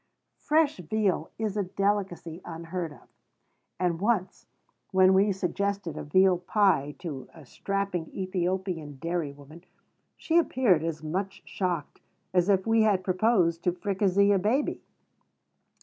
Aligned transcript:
Fresh 0.39 0.77
veal 0.77 1.29
is 1.37 1.55
a 1.55 1.61
delicacy 1.61 2.41
unheard 2.43 2.91
of; 2.91 3.07
and 3.79 4.01
once, 4.01 4.47
when 4.89 5.13
we 5.13 5.31
suggested 5.31 5.95
a 5.95 6.01
veal 6.01 6.39
pie 6.39 6.95
to 6.97 7.29
a 7.35 7.45
strapping 7.45 8.07
Ethiopian 8.11 8.95
dairy 8.97 9.31
woman, 9.31 9.63
she 10.17 10.39
appeared 10.39 10.83
as 10.83 11.03
much 11.03 11.43
shocked 11.45 11.99
as 12.33 12.49
if 12.49 12.65
we 12.65 12.81
had 12.81 13.03
proposed 13.03 13.63
to 13.63 13.71
fricassee 13.73 14.31
a 14.31 14.39
baby. 14.39 14.81